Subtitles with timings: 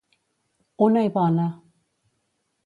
[0.85, 1.47] Una i bona.